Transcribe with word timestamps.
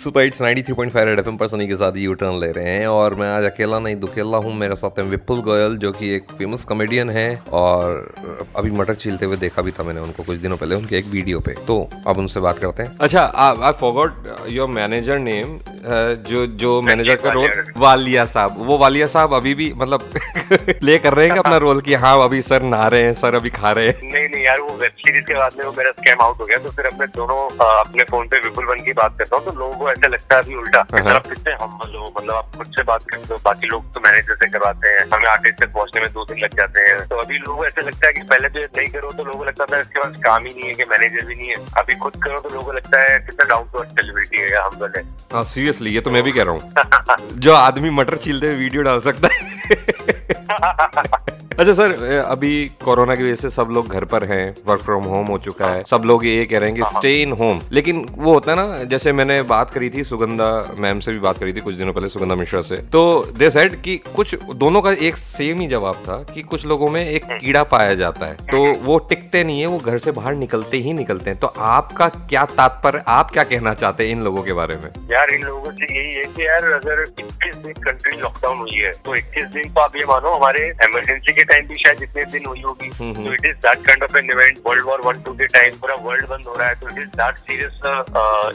Super 0.00 0.22
hits 0.22 0.40
93.5 0.42 0.94
red 0.96 1.18
FM 1.18 1.36
पर 1.36 1.46
सनी 1.46 1.66
के 1.68 1.76
साथ 1.76 1.96
यू 1.96 2.12
टर्न 2.14 2.38
ले 2.40 2.50
रहे 2.52 2.68
हैं 2.68 2.86
और 2.88 3.14
मैं 3.14 3.28
आज 3.28 3.44
अकेला 3.44 3.78
नहीं, 3.78 3.96
दुकेला 3.96 4.38
हूँ। 4.38 4.54
मेरे 4.54 4.76
साथ 4.76 4.98
है 4.98 5.04
विपुल 5.04 5.40
गोयल, 5.40 5.76
जो 5.76 5.90
कि 5.92 6.08
एक 6.08 6.30
फ़ेमस 6.38 6.64
कॉमेडियन 6.64 7.10
है 7.10 7.42
और 7.52 8.14
अभी 8.56 8.70
मटर 8.70 8.94
छीलते 8.94 9.26
हुए 9.26 9.36
देखा 9.36 9.62
भी 9.62 9.70
था 9.70 9.82
मैंने 9.82 10.00
उनको 10.00 10.22
कुछ 10.22 10.38
दिनों 10.38 10.56
पहले 10.56 10.74
उनके 10.74 10.96
एक 10.98 11.06
वीडियो 11.06 11.40
पे। 11.40 11.54
तो 11.66 11.78
अब 12.06 12.18
उनसे 12.18 12.40
बात 12.40 12.58
करते 12.58 12.82
हैं। 12.82 12.96
अच्छा 13.00 13.24
I 13.36 13.72
forgot 13.72 14.32
your 14.48 14.68
manager 14.70 15.18
name 15.18 15.58
जो 15.82 16.46
जो 16.62 16.80
मैनेजर 16.82 17.14
का 17.16 17.30
रोल 17.32 17.50
वालिया 17.76 18.24
साहब। 18.26 18.54
वो 18.66 18.76
वालिया 18.78 19.06
साहब 19.06 19.34
अभी 19.34 19.54
भी 19.54 19.72
मतलब 19.76 20.00
प्ले 20.52 20.98
कर 20.98 21.14
रहे 21.14 21.28
हैं 21.28 21.36
अपना 21.38 21.56
रोल 21.64 21.80
कि 21.80 21.94
हाँ 22.02 22.14
अभी 22.24 22.40
सर 22.42 22.62
नहा 22.62 22.88
रहे 22.88 23.02
हैं 23.02 23.12
सर 23.14 23.34
अभी 23.34 23.50
खा 23.50 23.70
रहे 23.72 23.86
हैं? 23.88 23.94
नहीं 24.02 24.28
नहीं 24.28 24.44
यार 24.44 24.60
वो 24.60 24.76
वेब 24.80 24.92
सीरीज़ 24.98 25.24
के 25.24 25.34
बाद 25.34 25.54
में 25.58 25.64
वो 25.64 25.72
मेरा 25.78 25.90
स्कैम 25.90 26.20
आउट 26.24 26.40
हो 26.40 26.44
गया 26.44 26.58
तो 26.58 26.70
फिर 26.70 26.86
अपने 26.86 27.06
दोनों 27.16 27.38
अपने 27.68 28.04
फ़ोन 28.10 28.28
पे 28.28 28.38
विपुल 28.44 28.64
वन 28.66 28.84
की 28.84 28.92
बात 28.92 29.16
करता 29.18 29.36
हूँ 29.36 29.44
तो 29.46 29.52
लोगों 29.58 29.78
को 29.78 29.90
ऐसा 29.90 30.08
लगता 30.08 30.36
है 30.36 30.42
अभी 30.42 30.54
उल्टा 30.54 30.84
हाँ। 30.92 31.14
आप 31.14 31.26
कितने 31.26 31.52
हम 31.62 31.78
लोग 31.92 32.12
मतलब 32.18 32.34
आप 32.34 32.56
खुद 32.56 32.72
से 32.76 32.82
बात 32.82 33.04
करते 33.10 33.34
हो 33.34 33.40
बाकी 33.44 33.66
लोग 33.68 33.92
तो 33.94 34.00
मैनेजर 34.00 34.36
से 34.40 34.48
करवाते 34.50 34.88
हैं 34.88 35.06
हमें 35.14 35.28
आर्टिस्ट 35.28 35.62
तक 35.62 35.72
पहुँचने 35.74 36.00
में 36.00 36.12
दो 36.12 36.24
दिन 36.24 36.38
लग 36.38 36.56
जाते 36.56 36.80
हैं। 36.80 37.06
तो 37.08 37.16
अभी 37.16 37.38
लोगों 37.38 37.56
को 37.56 37.66
ऐसा 37.66 37.86
लगता 37.86 38.06
है 38.06 38.12
की 38.12 38.22
पहले 38.32 38.48
तो 38.48 38.60
नहीं 38.76 38.88
करो 38.88 39.10
तो 39.10 39.24
लोगों 39.24 39.38
को 39.38 39.44
लगता 39.44 39.66
था 39.72 39.78
इसके 39.78 40.00
पास 40.00 40.16
काम 40.24 40.44
ही 40.44 40.54
नहीं 40.56 40.68
है 40.68 40.74
कि 40.74 40.84
मैनेजर 40.90 41.24
भी 41.26 41.34
नहीं 41.34 41.48
है। 41.48 41.56
अभी 41.78 41.94
खुद 41.94 42.16
करो 42.24 42.38
तो 42.40 42.48
लोगों 42.48 42.64
को 42.66 42.72
लगता 42.72 43.02
है 43.02 43.18
कितना 43.26 43.48
डाउन 43.48 43.68
टू 43.72 43.78
अर्थ 43.78 43.90
सेलिब्रिटी 43.90 44.42
है 44.42 44.64
हम 44.64 44.78
बोले 44.78 45.00
हाँ। 45.34 45.44
सीरियसली 45.72 45.94
ये 45.94 46.00
तो 46.00 46.10
मैं 46.10 46.22
भी 46.22 46.32
कह 46.32 46.42
रहा 46.42 46.52
हूँ। 46.52 47.38
जो 47.38 47.52
आदमी 47.54 47.90
मटर 47.90 48.16
छीलते 48.16 48.46
हुए 48.46 48.56
वीडियो 48.56 48.82
डाल 48.82 49.00
सकता 49.00 49.28
है। 49.28 50.49
अच्छा 51.60 51.72
सर 51.72 51.92
अभी 52.18 52.50
कोरोना 52.84 53.14
की 53.14 53.24
वजह 53.24 53.34
से 53.34 53.48
सब 53.50 53.68
लोग 53.70 53.88
घर 53.88 54.04
पर 54.04 54.24
हैं 54.24 54.54
वर्क 54.66 54.82
फ्रॉम 54.82 55.04
होम 55.04 55.26
हो 55.26 55.36
चुका 55.38 55.66
है। 55.66 55.82
सब 55.90 56.02
लोग 56.06 56.24
ये 56.26 56.44
कह 56.44 56.58
रहे 56.58 56.70
हैं 56.70 56.78
कि 56.78 56.98
स्टे 56.98 57.12
इन 57.22 57.32
होम 57.32 57.60
लेकिन 57.72 58.06
वो 58.10 58.32
होता 58.32 58.50
है 58.52 58.56
ना 58.56 58.84
जैसे 58.84 59.12
मैंने 59.12 59.40
बात 59.42 59.70
करी 59.70 59.90
थी 59.90 60.04
सुगंधा 60.04 60.48
मैम 60.78 61.00
से 61.00 61.12
भी 61.12 61.18
बात 61.18 61.38
करी 61.38 61.52
थी 61.52 61.60
कुछ 61.60 61.74
दिनों 61.74 61.92
पहले 61.92 62.08
सुगंधा 62.08 62.34
मिश्रा 62.34 62.60
से 62.60 62.76
तो 62.92 63.02
दे 63.38 63.50
सेड 63.50 63.80
कि 63.82 63.96
कुछ 64.16 64.34
दोनों 64.54 64.82
का 64.82 64.92
एक 65.00 65.16
सेम 65.16 65.60
ही 65.60 65.66
जवाब 65.66 66.02
था 66.08 66.16
कि 66.34 66.42
कुछ 66.44 66.64
लोगों 66.66 66.88
में 66.90 67.04
एक 67.06 67.24
कीड़ा 67.24 67.62
पाया 67.64 67.94
जाता 67.94 68.26
है। 68.26 68.34
तो 68.46 68.62
वो 68.84 68.98
टिकते 69.10 69.44
नहीं 69.44 69.60
है 69.60 69.66
वो 69.66 69.78
घर 69.78 69.98
से 69.98 70.12
बाहर 70.12 70.34
निकलते 70.34 70.78
ही 70.78 70.92
निकलते 70.92 71.30
हैं। 71.30 71.38
तो 71.40 71.46
आपका 71.74 72.08
क्या 72.08 72.44
तात्पर्य 72.56 73.02
आप 73.08 73.30
क्या 73.30 73.44
कहना 73.44 73.74
चाहते 73.74 74.06
हैं 74.06 74.12
इन 74.12 74.22
लोगों 74.24 74.42
के 74.42 74.52
बारे 74.52 74.76
में? 74.76 74.88
यार 75.12 75.30
इन 75.30 75.42
लोगों 75.42 75.70
से 75.70 75.92
यही 75.98 76.16
है 76.16 76.24
कि 76.26 76.46
यार 76.46 76.64
अगर 76.72 77.02
इक्कीस 77.02 77.56
दिन 77.56 77.72
कंट्री 77.82 78.16
लॉकडाउन 78.16 78.58
हुई 78.58 78.76
है 78.76 78.92
तो 79.04 79.16
इक्कीस 79.16 79.44
दिन 79.54 79.72
तो 79.74 79.80
आप 79.80 79.96
ये 79.96 80.04
मानो 80.04 80.38
हमारे 80.40 80.66
इमरजेंसी 80.84 81.32
के 81.32 81.44
टाइम 81.44 81.66
भी 81.68 81.74
शायद 81.78 82.02
इतने 82.02 82.24
दिन 82.32 82.44
हुई 82.46 82.62
होगी 82.62 82.88
तो 82.90 83.32
it 83.34 83.44
is 83.46 83.56
that 83.64 83.84
kind 83.86 84.02
of 84.02 84.16
an 84.18 84.30
event 84.30 84.58
world 84.66 84.84
war 84.84 85.00
one 85.04 85.20
two 85.22 85.32
के 85.32 85.46
टाइम 85.56 85.74
पूरा 85.80 85.94
वर्ल्ड 86.02 86.26
बंद 86.28 86.46
हो 86.46 86.54
रहा 86.54 86.68
है 86.68 86.74
तो 86.80 86.88
it 86.88 86.98
is 86.98 87.08
that 87.20 87.38
serious 87.40 87.80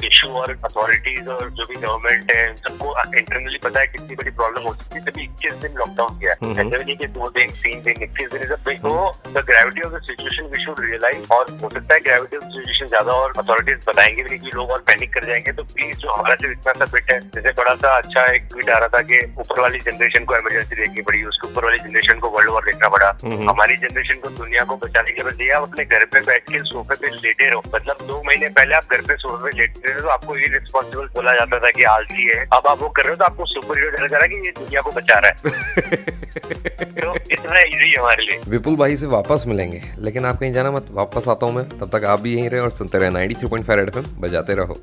issue 0.06 0.30
और 0.42 0.52
अथॉरिटीज 0.66 1.28
और 1.28 1.50
जो 1.50 1.68
भी 1.68 1.76
गवर्नमेंट 1.76 2.32
है 2.32 2.46
सबको 2.56 2.96
इंटरनली 3.18 3.60
पता 3.64 3.80
है 3.80 3.88
कितनी 3.88 4.16
बड़ी 4.16 4.32
प्रॉब्लम 4.32 4.68
हो 4.68 4.74
सकती 4.74 5.00
है 5.00 5.04
तभी 5.06 5.24
इक्कीस 5.24 5.54
दिन 5.66 5.74
लॉकडाउन 5.76 6.20
किया 6.20 6.32
है। 6.32 6.52
ऐसा 6.52 6.64
भी 6.64 6.84
नहीं 6.84 6.96
कि 6.96 7.08
दो 7.20 7.30
दिन 7.38 7.52
तीन 7.64 7.82
दिन 7.82 8.04
इक्कीस 8.04 8.32
दिन 8.32 8.42
इज़ 8.42 8.54
तो 8.82 9.12
the 9.34 9.44
gravity 9.46 9.82
of 9.82 9.94
the 9.94 10.02
situation 10.04 10.50
we 10.54 10.64
should 10.66 10.80
realise 10.80 11.32
और 11.34 11.52
हो 11.64 11.70
सकता 11.70 11.94
है 11.94 12.00
ग्रेविटी 12.00 12.38
ऑफ़ 12.38 12.44
सिचुएशन 12.48 12.88
ज़्यादा 12.88 13.14
और 13.14 13.34
अथॉरिटीज 13.38 13.86
बताएँगे 13.90 14.24
भी 14.24 14.30
नहीं 14.30 14.40
कि 14.40 14.52
लोग 14.56 14.72
और 14.72 14.84
पैनिक 14.88 15.14
कर 15.14 15.26
जाएँगे 15.26 15.52
तो 15.52 15.64
प्लीज़ 15.74 15.98
जो 15.98 16.12
हमारा 16.12 16.36
सिर्फ़ 16.36 16.60
इतना 16.60 16.74
सा 16.74 16.86
फिट 16.96 17.12
है 17.12 17.20
जैसे 17.36 17.52
बड़ा 17.62 17.76
सा 17.76 17.96
अच्छा 17.98 18.26
एक 18.34 18.48
ट्वीट 18.52 18.70
आ 18.70 18.78
रहा 18.78 18.88
था 18.88 19.02
कि 19.12 19.20
ऊपर 19.40 19.62
वाली 19.62 19.80
जनरेशन 19.80 20.26
को 20.26 20.38
इमरजेंसी 20.38 20.76
देखनी 20.76 21.02
पड़ी 21.02 21.24
उसके 21.34 21.48
ऊपर 21.48 21.66
वाली 21.66 21.75
जनरेशन 21.78 22.20
को 22.20 22.30
वर्ल्ड 22.30 22.50
वॉर 22.52 22.66
देखना 22.66 22.90
पड़ा। 22.90 23.10
हमारी 23.50 23.76
जनरेशन 23.78 24.20
को 24.24 24.30
दुनिया 24.38 24.64
को 24.64 24.76
बचाने 24.78 25.12
के 25.12 25.24
बजाय 25.24 25.50
आप 25.56 25.64
अपने 25.64 25.86
घर 25.86 26.06
पे 26.14 26.20
बैठ 26.28 26.50
के 26.52 26.60
सोफे 26.66 26.96
पे 27.02 27.10
लेटे 27.16 27.50
रहो। 27.50 27.64
मतलब 27.76 28.06
दो 28.08 28.22
महीने 28.26 28.50
पहले 28.58 28.76
आप 28.76 28.92
घर 28.92 29.02
पे 29.08 29.16
सोफे 29.18 29.44
पे 29.44 29.58
लेटे 29.58 29.88
रहे 29.88 30.02
तो 30.02 30.08
आपको 30.10 30.38
ये 30.38 30.48
रिस्पॉन्सिबल 30.54 31.08
बोला 31.16 31.34
जाता 31.36 31.60
था 31.60 31.70
कि 31.70 31.84
आलसी 31.94 32.28
है। 32.28 32.44
अब 32.54 32.68
आप 32.68 32.82
वो 32.82 32.90
कर 32.90 33.04
रहे 33.04 33.12
हो 33.12 33.16
तो 33.16 33.26
आपको 33.26 33.46
सुपर 33.46 33.78
हीरो 33.78 33.90
डर 33.92 34.08
रहा 34.08 34.22
है 34.22 34.28
कि 34.30 34.46
ये 34.46 34.54
दुनिया 34.60 34.82
को 34.82 34.92
बचा 34.92 35.20
रहा 35.20 35.30
है। 35.30 35.36
तो 36.96 37.16
इतना 37.16 37.60
इजी 37.60 37.90
है 37.92 37.98
हमारे 38.00 38.26
लिए। 38.26 38.40
विपुल 38.48 38.76
भाई 38.76 38.98
से 38.98 39.06
वापस 39.08 39.44
मिलेंगे 39.48 39.82
लेकिन 40.00 40.26
आप 40.26 40.40
कहीं 40.40 40.54
जाना 40.54 40.72
मत 40.72 40.88
वापस 40.92 41.28
आता 41.30 41.46
हूँ 41.46 41.56
मैं। 41.56 41.68
तब 41.70 41.90
तक 41.94 42.06
आप 42.06 42.22
भी 42.22 42.36
यहीं 42.36 42.50
रहे 42.50 42.60
और 42.60 42.72
सुनते 42.72 42.98
रहे 42.98 43.10
93.5 43.12 43.70
रेड 43.72 43.88
एफएम 43.88 44.06
बजाते 44.22 44.56
रहो। 44.56 44.78